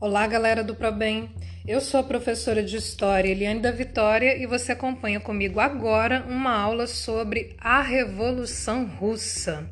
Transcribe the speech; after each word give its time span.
Olá, 0.00 0.26
galera 0.26 0.64
do 0.64 0.74
ProBem. 0.74 1.30
Eu 1.66 1.80
sou 1.80 2.00
a 2.00 2.02
professora 2.02 2.64
de 2.64 2.76
História 2.76 3.30
Eliane 3.30 3.60
da 3.60 3.70
Vitória 3.70 4.36
e 4.36 4.44
você 4.44 4.72
acompanha 4.72 5.20
comigo 5.20 5.60
agora 5.60 6.24
uma 6.28 6.50
aula 6.50 6.88
sobre 6.88 7.54
a 7.60 7.80
Revolução 7.80 8.84
Russa. 8.84 9.64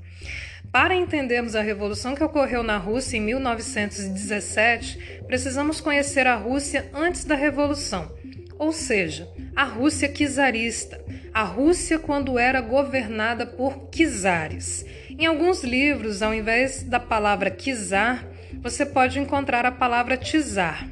Para 0.71 0.95
entendermos 0.95 1.57
a 1.57 1.61
revolução 1.61 2.15
que 2.15 2.23
ocorreu 2.23 2.63
na 2.63 2.79
Rússia 2.79 3.17
em 3.17 3.21
1917, 3.21 5.23
precisamos 5.27 5.81
conhecer 5.81 6.29
a 6.29 6.37
Rússia 6.37 6.89
antes 6.95 7.25
da 7.25 7.35
Revolução, 7.35 8.11
ou 8.59 8.73
seja, 8.73 9.29
a 9.57 9.65
Rússia 9.65 10.09
czarista, 10.09 11.05
a 11.35 11.43
Rússia 11.43 11.99
quando 11.99 12.39
era 12.39 12.61
governada 12.61 13.45
por 13.45 13.91
czares. 13.91 14.87
Em 15.11 15.27
alguns 15.27 15.65
livros, 15.65 16.23
ao 16.23 16.33
invés 16.33 16.85
da 16.85 17.01
palavra 17.01 17.51
czar, 17.51 18.32
você 18.61 18.85
pode 18.85 19.19
encontrar 19.19 19.65
a 19.65 19.73
palavra 19.73 20.17
czar. 20.17 20.89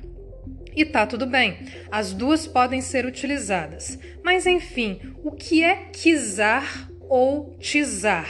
E 0.75 0.85
tá 0.85 1.07
tudo 1.07 1.27
bem, 1.27 1.59
as 1.91 2.13
duas 2.13 2.47
podem 2.47 2.81
ser 2.81 3.05
utilizadas. 3.05 3.99
Mas 4.23 4.47
enfim, 4.47 5.01
o 5.25 5.33
que 5.33 5.63
é 5.63 5.91
czar 5.93 6.89
ou 7.09 7.57
czar? 7.59 8.29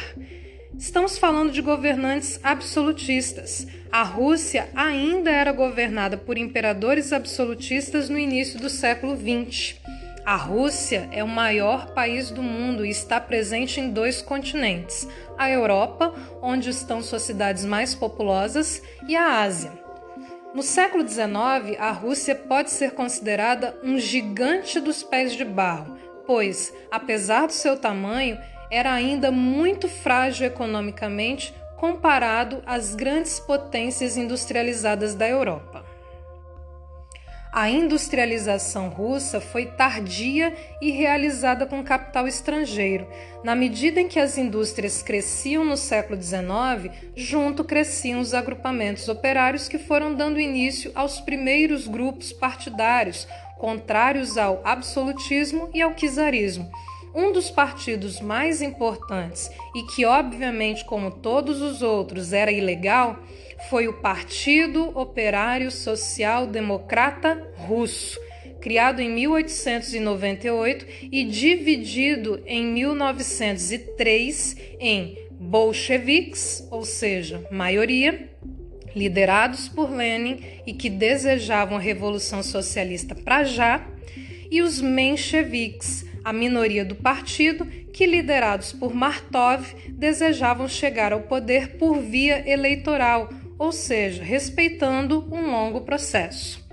Estamos 0.79 1.19
falando 1.19 1.53
de 1.53 1.61
governantes 1.61 2.41
absolutistas. 2.43 3.67
A 3.93 4.03
Rússia 4.03 4.69
ainda 4.75 5.31
era 5.31 5.53
governada 5.53 6.17
por 6.17 6.39
imperadores 6.39 7.13
absolutistas 7.13 8.09
no 8.09 8.19
início 8.19 8.59
do 8.59 8.71
século 8.71 9.17
XX. 9.17 9.80
A 10.25 10.37
Rússia 10.37 11.09
é 11.11 11.25
o 11.25 11.29
maior 11.29 11.93
país 11.93 12.31
do 12.31 12.43
mundo 12.43 12.85
e 12.85 12.91
está 12.91 13.21
presente 13.21 13.81
em 13.81 13.91
dois 13.91 14.21
continentes: 14.21 15.09
a 15.37 15.51
Europa, 15.51 16.15
onde 16.43 16.71
estão 16.71 17.03
suas 17.03 17.23
cidades 17.23 17.65
mais 17.65 17.95
populosas, 17.95 18.83
e 19.09 19.17
a 19.17 19.41
Ásia. 19.41 19.73
No 20.55 20.63
século 20.63 21.09
XIX, 21.09 21.79
a 21.79 21.91
Rússia 21.93 22.35
pode 22.35 22.71
ser 22.71 22.93
considerada 22.93 23.77
um 23.83 23.99
gigante 23.99 24.81
dos 24.81 25.03
pés 25.03 25.33
de 25.33 25.45
barro, 25.45 25.97
pois, 26.27 26.73
apesar 26.91 27.47
do 27.47 27.53
seu 27.53 27.77
tamanho, 27.77 28.39
era 28.71 28.93
ainda 28.93 29.31
muito 29.31 29.89
frágil 29.89 30.47
economicamente 30.47 31.55
comparado 31.77 32.63
às 32.67 32.95
grandes 32.95 33.41
potências 33.41 34.17
industrializadas 34.17 35.15
da 35.15 35.27
Europa. 35.29 35.90
A 37.53 37.69
industrialização 37.69 38.89
russa 38.89 39.41
foi 39.41 39.67
tardia 39.67 40.55
e 40.81 40.93
realizada 40.93 41.67
com 41.67 41.83
capital 41.83 42.29
estrangeiro. 42.29 43.09
Na 43.43 43.57
medida 43.57 44.01
em 44.01 44.07
que 44.07 44.21
as 44.21 44.39
indústrias 44.39 45.03
cresciam 45.03 45.65
no 45.65 45.77
século 45.77 46.21
XIX, 46.23 46.95
junto 47.17 47.65
cresciam 47.65 48.21
os 48.21 48.35
agrupamentos 48.35 49.09
operários 49.09 49.69
que 49.69 49.79
foram 49.79 50.15
dando 50.15 50.39
início 50.39 50.93
aos 50.95 51.21
primeiros 51.21 51.89
grupos 51.89 52.33
partidários, 52.33 53.27
contrários 53.59 54.39
ao 54.39 54.61
absolutismo 54.65 55.71
e 55.75 55.83
ao 55.83 55.93
czarismo. 55.95 56.71
Um 57.13 57.33
dos 57.33 57.51
partidos 57.51 58.21
mais 58.21 58.63
importantes 58.63 59.51
e 59.75 59.83
que, 59.83 60.05
obviamente, 60.05 60.85
como 60.85 61.11
todos 61.11 61.61
os 61.61 61.83
outros, 61.83 62.33
era 62.33 62.53
ilegal, 62.53 63.19
foi 63.69 63.89
o 63.89 63.95
Partido 63.95 64.97
Operário 64.99 65.71
Social 65.71 66.47
Democrata 66.47 67.53
Russo, 67.57 68.19
criado 68.61 69.01
em 69.01 69.11
1898 69.11 70.87
e 71.11 71.25
dividido 71.25 72.43
em 72.47 72.65
1903 72.67 74.57
em 74.79 75.19
bolcheviques, 75.33 76.67
ou 76.71 76.85
seja, 76.85 77.47
maioria, 77.51 78.29
liderados 78.95 79.69
por 79.69 79.91
Lenin 79.91 80.41
e 80.67 80.73
que 80.73 80.91
desejavam 80.91 81.79
a 81.79 81.81
revolução 81.81 82.43
socialista 82.43 83.15
para 83.15 83.45
já, 83.45 83.87
e 84.51 84.63
os 84.63 84.81
mencheviques, 84.81 86.05
a 86.25 86.33
minoria 86.33 86.85
do 86.85 86.97
partido, 86.97 87.65
que, 87.93 88.05
liderados 88.05 88.73
por 88.73 88.93
Martov, 88.93 89.65
desejavam 89.91 90.69
chegar 90.69 91.13
ao 91.13 91.23
poder 91.23 91.79
por 91.79 92.01
via 92.01 92.45
eleitoral, 92.51 93.31
ou 93.61 93.73
seja, 93.73 94.25
respeitando 94.25 95.29
um 95.31 95.51
longo 95.51 95.83
processo. 95.83 96.67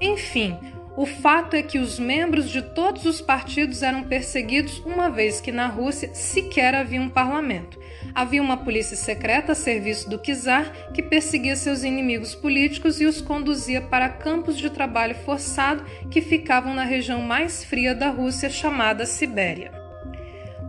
Enfim, 0.00 0.58
o 0.96 1.06
fato 1.06 1.54
é 1.54 1.62
que 1.62 1.78
os 1.78 1.96
membros 1.96 2.50
de 2.50 2.60
todos 2.60 3.06
os 3.06 3.20
partidos 3.20 3.84
eram 3.84 4.02
perseguidos, 4.02 4.80
uma 4.80 5.08
vez 5.08 5.40
que 5.40 5.52
na 5.52 5.68
Rússia 5.68 6.12
sequer 6.12 6.74
havia 6.74 7.00
um 7.00 7.08
parlamento. 7.08 7.78
Havia 8.12 8.42
uma 8.42 8.56
polícia 8.56 8.96
secreta 8.96 9.52
a 9.52 9.54
serviço 9.54 10.10
do 10.10 10.18
czar 10.18 10.72
que 10.92 11.04
perseguia 11.04 11.54
seus 11.54 11.84
inimigos 11.84 12.34
políticos 12.34 13.00
e 13.00 13.06
os 13.06 13.20
conduzia 13.20 13.80
para 13.80 14.08
campos 14.08 14.58
de 14.58 14.68
trabalho 14.70 15.14
forçado 15.14 15.84
que 16.10 16.20
ficavam 16.20 16.74
na 16.74 16.84
região 16.84 17.22
mais 17.22 17.64
fria 17.64 17.94
da 17.94 18.10
Rússia, 18.10 18.50
chamada 18.50 19.06
Sibéria. 19.06 19.83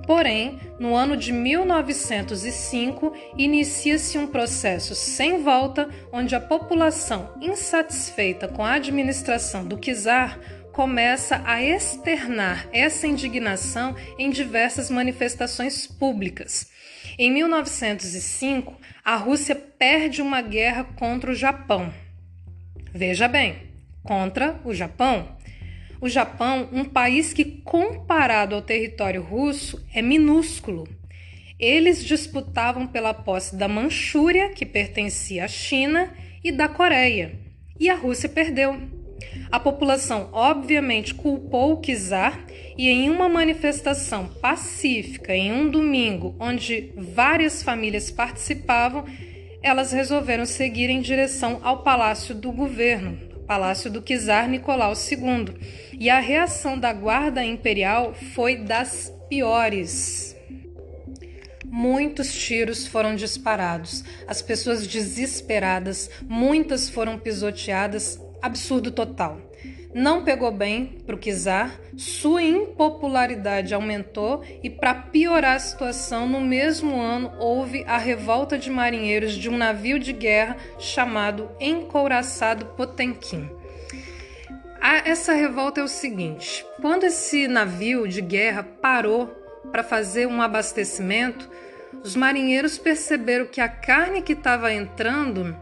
Porém, 0.05 0.59
no 0.79 0.95
ano 0.95 1.17
de 1.17 1.31
1905, 1.31 3.13
inicia-se 3.37 4.17
um 4.17 4.27
processo 4.27 4.93
sem 4.93 5.41
volta 5.41 5.89
onde 6.11 6.35
a 6.35 6.39
população, 6.39 7.33
insatisfeita 7.41 8.47
com 8.47 8.63
a 8.63 8.73
administração 8.73 9.65
do 9.65 9.77
czar, 9.77 10.39
começa 10.71 11.41
a 11.45 11.63
externar 11.63 12.67
essa 12.71 13.07
indignação 13.07 13.95
em 14.19 14.29
diversas 14.29 14.91
manifestações 14.91 15.87
públicas. 15.87 16.69
Em 17.17 17.31
1905, 17.31 18.75
a 19.03 19.15
Rússia 19.15 19.55
perde 19.55 20.21
uma 20.21 20.41
guerra 20.41 20.83
contra 20.83 21.31
o 21.31 21.35
Japão. 21.35 21.93
Veja 22.93 23.27
bem, 23.27 23.71
contra 24.03 24.59
o 24.65 24.73
Japão. 24.73 25.34
O 26.05 26.07
Japão, 26.07 26.69
um 26.71 26.85
país 26.85 27.33
que, 27.33 27.43
comparado 27.43 28.53
ao 28.53 28.61
território 28.61 29.23
russo, 29.23 29.83
é 29.91 30.03
minúsculo. 30.03 30.87
Eles 31.59 32.05
disputavam 32.05 32.85
pela 32.85 33.11
posse 33.11 33.55
da 33.55 33.67
Manchúria, 33.67 34.49
que 34.49 34.67
pertencia 34.67 35.45
à 35.45 35.47
China, 35.47 36.13
e 36.43 36.51
da 36.51 36.67
Coreia. 36.69 37.39
E 37.79 37.89
a 37.89 37.95
Rússia 37.95 38.29
perdeu. 38.29 38.79
A 39.51 39.59
população 39.59 40.29
obviamente 40.31 41.11
culpou 41.11 41.73
o 41.73 41.81
czar 41.81 42.45
e 42.77 42.87
em 42.87 43.09
uma 43.09 43.27
manifestação 43.27 44.27
pacífica 44.27 45.35
em 45.35 45.51
um 45.51 45.67
domingo, 45.67 46.35
onde 46.39 46.93
várias 46.95 47.63
famílias 47.63 48.11
participavam, 48.11 49.05
elas 49.59 49.91
resolveram 49.91 50.45
seguir 50.45 50.87
em 50.87 51.01
direção 51.01 51.59
ao 51.63 51.81
palácio 51.81 52.35
do 52.35 52.51
governo, 52.51 53.17
palácio 53.45 53.89
do 53.89 54.01
czar 54.01 54.47
Nicolau 54.47 54.93
II. 54.93 55.55
E 55.99 56.09
a 56.09 56.19
reação 56.19 56.77
da 56.77 56.91
guarda 56.91 57.43
imperial 57.43 58.13
foi 58.33 58.57
das 58.57 59.13
piores. 59.29 60.35
Muitos 61.65 62.33
tiros 62.33 62.87
foram 62.87 63.15
disparados, 63.15 64.03
as 64.27 64.41
pessoas 64.41 64.87
desesperadas, 64.87 66.09
muitas 66.23 66.89
foram 66.89 67.19
pisoteadas, 67.19 68.17
absurdo 68.45 68.91
total. 68.91 69.37
Não 69.93 70.25
pegou 70.25 70.51
bem 70.51 70.97
para 71.05 71.15
o 71.15 71.19
czar, 71.19 71.79
sua 71.95 72.43
impopularidade 72.43 73.73
aumentou 73.73 74.43
e, 74.61 74.69
para 74.69 74.93
piorar 74.93 75.55
a 75.55 75.59
situação, 75.59 76.27
no 76.27 76.41
mesmo 76.41 76.99
ano 76.99 77.31
houve 77.39 77.85
a 77.87 77.97
revolta 77.97 78.57
de 78.57 78.69
marinheiros 78.69 79.33
de 79.33 79.49
um 79.49 79.57
navio 79.57 79.97
de 79.97 80.11
guerra 80.11 80.57
chamado 80.77 81.49
Encouraçado 81.61 82.65
Potemkin. 82.77 83.49
Essa 85.05 85.33
revolta 85.33 85.79
é 85.79 85.83
o 85.83 85.87
seguinte: 85.87 86.65
quando 86.81 87.05
esse 87.05 87.47
navio 87.47 88.05
de 88.05 88.19
guerra 88.19 88.63
parou 88.63 89.27
para 89.71 89.81
fazer 89.81 90.27
um 90.27 90.41
abastecimento, 90.41 91.49
os 92.03 92.17
marinheiros 92.17 92.77
perceberam 92.77 93.45
que 93.45 93.61
a 93.61 93.69
carne 93.69 94.21
que 94.21 94.33
estava 94.33 94.73
entrando 94.73 95.55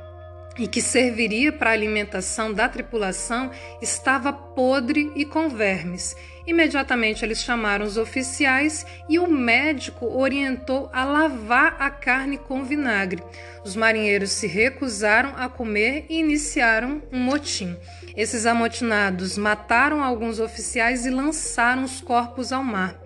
e 0.58 0.68
que 0.68 0.82
serviria 0.82 1.52
para 1.52 1.72
a 1.72 1.74
alimentação 1.74 2.54
da 2.54 2.70
tripulação 2.70 3.52
estava 3.82 4.32
podre 4.32 5.12
e 5.16 5.26
com 5.26 5.50
vermes. 5.50 6.16
Imediatamente 6.46 7.24
eles 7.24 7.42
chamaram 7.42 7.86
os 7.86 7.98
oficiais 7.98 8.86
e 9.08 9.18
o 9.18 9.28
médico 9.28 10.06
orientou 10.06 10.90
a 10.92 11.06
lavar 11.06 11.78
a 11.80 11.90
carne 11.90 12.38
com 12.38 12.64
vinagre. 12.64 13.24
Os 13.64 13.76
marinheiros 13.76 14.32
se 14.32 14.46
recusaram 14.46 15.34
a 15.38 15.48
comer 15.48 16.06
e 16.10 16.20
iniciaram 16.20 17.02
um 17.12 17.20
motim. 17.20 17.78
Esses 18.16 18.46
amotinados 18.46 19.38
mataram 19.38 20.04
alguns 20.04 20.40
oficiais 20.40 21.06
e 21.06 21.10
lançaram 21.10 21.84
os 21.84 22.02
corpos 22.02 22.52
ao 22.52 22.64
mar 22.64 23.03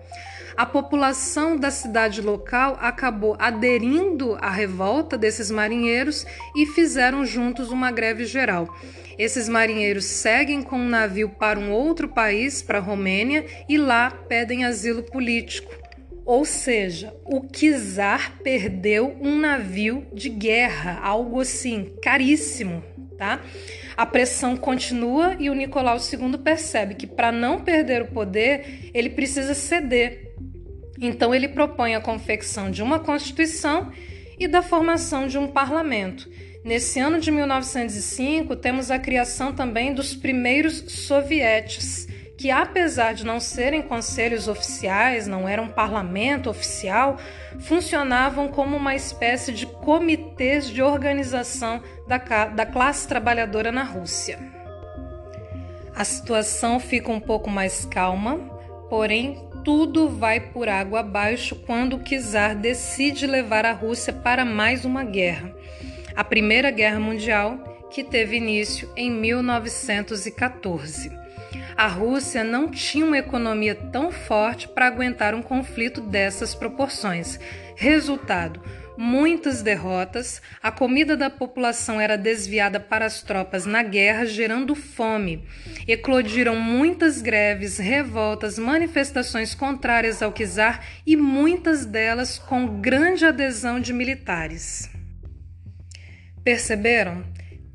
a 0.58 0.66
população 0.66 1.56
da 1.56 1.70
cidade 1.70 2.20
local 2.20 2.76
acabou 2.80 3.36
aderindo 3.38 4.36
à 4.40 4.50
revolta 4.50 5.16
desses 5.16 5.52
marinheiros 5.52 6.26
e 6.56 6.66
fizeram 6.66 7.24
juntos 7.24 7.70
uma 7.70 7.92
greve 7.92 8.24
geral. 8.24 8.68
Esses 9.16 9.48
marinheiros 9.48 10.06
seguem 10.06 10.60
com 10.60 10.76
um 10.76 10.88
navio 10.88 11.28
para 11.28 11.60
um 11.60 11.70
outro 11.70 12.08
país, 12.08 12.60
para 12.60 12.78
a 12.78 12.80
Romênia, 12.80 13.46
e 13.68 13.78
lá 13.78 14.10
pedem 14.10 14.64
asilo 14.64 15.04
político. 15.04 15.72
Ou 16.26 16.44
seja, 16.44 17.14
o 17.24 17.46
czar 17.46 18.38
perdeu 18.42 19.16
um 19.20 19.38
navio 19.38 20.08
de 20.12 20.28
guerra, 20.28 20.98
algo 21.00 21.40
assim 21.40 21.92
caríssimo, 22.02 22.82
Tá? 23.16 23.40
A 23.96 24.06
pressão 24.06 24.56
continua 24.56 25.34
e 25.40 25.50
o 25.50 25.54
Nicolau 25.54 25.98
II 25.98 26.38
percebe 26.38 26.94
que 26.94 27.04
para 27.04 27.32
não 27.32 27.60
perder 27.60 28.02
o 28.02 28.06
poder, 28.12 28.90
ele 28.94 29.10
precisa 29.10 29.54
ceder. 29.54 30.27
Então 31.00 31.34
ele 31.34 31.48
propõe 31.48 31.94
a 31.94 32.00
confecção 32.00 32.70
de 32.70 32.82
uma 32.82 32.98
constituição 32.98 33.92
e 34.38 34.46
da 34.48 34.62
formação 34.62 35.26
de 35.26 35.38
um 35.38 35.46
parlamento. 35.46 36.28
Nesse 36.64 36.98
ano 36.98 37.20
de 37.20 37.30
1905, 37.30 38.56
temos 38.56 38.90
a 38.90 38.98
criação 38.98 39.52
também 39.52 39.94
dos 39.94 40.14
primeiros 40.14 40.84
sovietes, 40.86 42.06
que 42.36 42.50
apesar 42.50 43.14
de 43.14 43.24
não 43.24 43.40
serem 43.40 43.82
conselhos 43.82 44.46
oficiais, 44.46 45.26
não 45.26 45.48
eram 45.48 45.68
parlamento 45.68 46.50
oficial, 46.50 47.16
funcionavam 47.58 48.48
como 48.48 48.76
uma 48.76 48.94
espécie 48.94 49.52
de 49.52 49.66
comitês 49.66 50.68
de 50.68 50.82
organização 50.82 51.82
da, 52.06 52.18
da 52.46 52.66
classe 52.66 53.08
trabalhadora 53.08 53.72
na 53.72 53.82
Rússia. 53.82 54.38
A 55.94 56.04
situação 56.04 56.78
fica 56.78 57.10
um 57.10 57.18
pouco 57.18 57.50
mais 57.50 57.84
calma, 57.84 58.36
porém 58.88 59.47
tudo 59.64 60.08
vai 60.08 60.40
por 60.40 60.68
água 60.68 61.00
abaixo 61.00 61.56
quando 61.66 61.96
o 61.96 62.02
czar 62.02 62.54
decide 62.54 63.26
levar 63.26 63.64
a 63.64 63.72
Rússia 63.72 64.12
para 64.12 64.44
mais 64.44 64.84
uma 64.84 65.04
guerra, 65.04 65.54
a 66.14 66.24
Primeira 66.24 66.70
Guerra 66.70 67.00
Mundial, 67.00 67.88
que 67.90 68.04
teve 68.04 68.36
início 68.36 68.90
em 68.96 69.10
1914 69.10 71.18
a 71.78 71.86
Rússia 71.86 72.42
não 72.42 72.66
tinha 72.66 73.06
uma 73.06 73.18
economia 73.18 73.72
tão 73.72 74.10
forte 74.10 74.66
para 74.66 74.88
aguentar 74.88 75.32
um 75.32 75.40
conflito 75.40 76.00
dessas 76.00 76.52
proporções. 76.52 77.38
Resultado: 77.76 78.60
muitas 78.98 79.62
derrotas, 79.62 80.42
a 80.60 80.72
comida 80.72 81.16
da 81.16 81.30
população 81.30 82.00
era 82.00 82.18
desviada 82.18 82.80
para 82.80 83.06
as 83.06 83.22
tropas 83.22 83.64
na 83.64 83.80
guerra, 83.80 84.26
gerando 84.26 84.74
fome. 84.74 85.46
Eclodiram 85.86 86.56
muitas 86.56 87.22
greves, 87.22 87.78
revoltas, 87.78 88.58
manifestações 88.58 89.54
contrárias 89.54 90.20
ao 90.20 90.32
czar 90.32 90.84
e 91.06 91.16
muitas 91.16 91.86
delas 91.86 92.40
com 92.40 92.80
grande 92.80 93.24
adesão 93.24 93.78
de 93.78 93.92
militares. 93.92 94.90
Perceberam? 96.42 97.24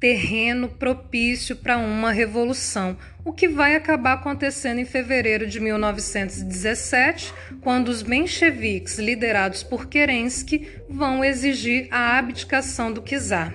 Terreno 0.03 0.67
propício 0.67 1.55
para 1.55 1.77
uma 1.77 2.11
revolução, 2.11 2.97
o 3.23 3.31
que 3.31 3.47
vai 3.47 3.73
acabar 3.73 4.15
acontecendo 4.15 4.79
em 4.79 4.85
fevereiro 4.85 5.47
de 5.47 5.61
1917, 5.61 7.33
quando 7.61 7.88
os 7.88 8.03
mencheviques, 8.03 9.00
liderados 9.00 9.63
por 9.63 9.88
Kerensky, 9.88 10.67
vão 10.89 11.23
exigir 11.23 11.88
a 11.89 12.17
abdicação 12.17 12.91
do 12.91 13.01
czar. 13.01 13.53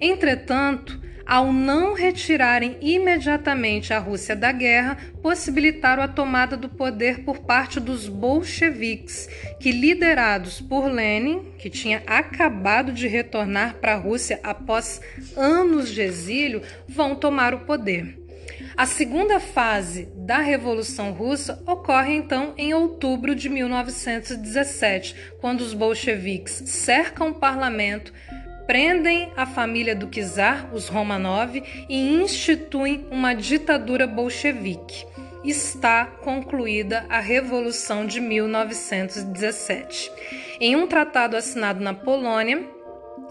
Entretanto, 0.00 1.00
ao 1.28 1.52
não 1.52 1.92
retirarem 1.92 2.78
imediatamente 2.80 3.92
a 3.92 3.98
Rússia 3.98 4.34
da 4.34 4.50
guerra, 4.50 4.96
possibilitaram 5.22 6.02
a 6.02 6.08
tomada 6.08 6.56
do 6.56 6.70
poder 6.70 7.22
por 7.22 7.40
parte 7.40 7.78
dos 7.78 8.08
bolcheviques, 8.08 9.28
que, 9.60 9.70
liderados 9.70 10.58
por 10.58 10.90
Lenin, 10.90 11.52
que 11.58 11.68
tinha 11.68 12.02
acabado 12.06 12.92
de 12.92 13.06
retornar 13.06 13.74
para 13.74 13.92
a 13.92 13.98
Rússia 13.98 14.40
após 14.42 15.02
anos 15.36 15.90
de 15.90 16.00
exílio, 16.00 16.62
vão 16.88 17.14
tomar 17.14 17.52
o 17.52 17.60
poder. 17.60 18.18
A 18.74 18.86
segunda 18.86 19.38
fase 19.38 20.08
da 20.14 20.38
Revolução 20.38 21.12
Russa 21.12 21.62
ocorre 21.66 22.14
então 22.14 22.54
em 22.56 22.72
outubro 22.72 23.34
de 23.34 23.48
1917, 23.48 25.14
quando 25.40 25.60
os 25.60 25.74
bolcheviques 25.74 26.62
cercam 26.66 27.30
o 27.30 27.34
parlamento, 27.34 28.12
prendem 28.68 29.32
a 29.34 29.46
família 29.46 29.96
do 29.96 30.06
czar, 30.08 30.68
os 30.74 30.88
Romanov, 30.88 31.56
e 31.88 32.20
instituem 32.22 33.06
uma 33.10 33.32
ditadura 33.32 34.06
bolchevique. 34.06 35.06
Está 35.42 36.04
concluída 36.04 37.06
a 37.08 37.18
Revolução 37.18 38.04
de 38.04 38.20
1917. 38.20 40.12
Em 40.60 40.76
um 40.76 40.86
tratado 40.86 41.34
assinado 41.34 41.80
na 41.80 41.94
Polônia, 41.94 42.62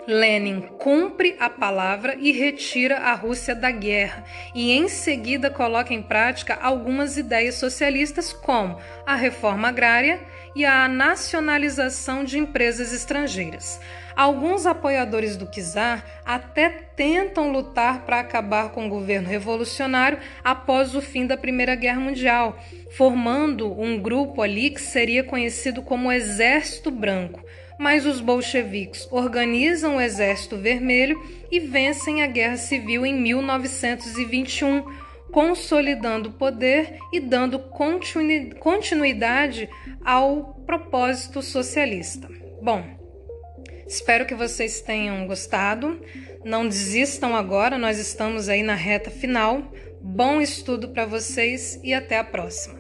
Lenin 0.08 0.62
cumpre 0.80 1.36
a 1.40 1.52
palavra 1.52 2.16
e 2.18 2.32
retira 2.32 2.98
a 2.98 3.14
Rússia 3.14 3.54
da 3.54 3.70
guerra, 3.70 4.24
e 4.56 4.72
em 4.72 4.88
seguida 4.88 5.52
coloca 5.52 5.94
em 5.94 6.02
prática 6.02 6.58
algumas 6.60 7.16
ideias 7.16 7.56
socialistas, 7.56 8.34
como 8.34 8.80
a 9.06 9.14
reforma 9.16 9.68
agrária 9.68 10.20
e 10.58 10.66
a 10.66 10.88
nacionalização 10.88 12.24
de 12.24 12.40
empresas 12.40 12.92
estrangeiras. 12.92 13.80
Alguns 14.16 14.66
apoiadores 14.66 15.38
do 15.38 15.46
czar 15.46 16.04
até 16.26 16.68
tentam 16.96 17.52
lutar 17.52 18.02
para 18.08 18.20
acabar 18.20 18.72
com 18.72 18.88
o 18.88 18.90
governo 18.90 19.30
revolucionário 19.30 20.18
após 20.44 20.96
o 20.96 21.02
fim 21.02 21.28
da 21.28 21.38
Primeira 21.38 21.76
Guerra 21.76 22.00
Mundial, 22.00 22.58
formando 22.98 23.72
um 23.80 24.00
grupo 24.00 24.42
ali 24.42 24.72
que 24.72 24.82
seria 24.82 25.24
conhecido 25.24 25.84
como 25.84 26.12
Exército 26.12 26.90
Branco. 26.90 27.40
Mas 27.78 28.08
os 28.08 28.20
bolcheviques 28.20 29.08
organizam 29.12 29.98
o 29.98 30.02
Exército 30.02 30.58
Vermelho 30.58 31.24
e 31.52 31.60
vencem 31.60 32.24
a 32.24 32.26
Guerra 32.26 32.58
Civil 32.58 33.06
em 33.06 33.14
1921 33.14 35.07
consolidando 35.32 36.30
o 36.30 36.34
poder 36.34 36.98
e 37.12 37.20
dando 37.20 37.60
continuidade 38.60 39.70
ao 40.04 40.56
propósito 40.66 41.42
socialista. 41.42 42.28
Bom, 42.62 42.98
Espero 43.88 44.26
que 44.26 44.36
vocês 44.36 44.82
tenham 44.82 45.26
gostado. 45.26 46.02
Não 46.44 46.68
desistam 46.68 47.38
agora, 47.38 47.78
nós 47.78 47.98
estamos 47.98 48.50
aí 48.50 48.62
na 48.62 48.76
reta 48.76 49.10
final. 49.10 49.72
Bom 50.02 50.42
estudo 50.42 50.90
para 50.90 51.06
vocês 51.06 51.80
e 51.82 51.94
até 51.94 52.18
a 52.18 52.24
próxima. 52.24 52.77